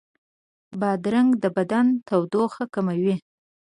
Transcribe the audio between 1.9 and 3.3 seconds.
تودوخه کموي.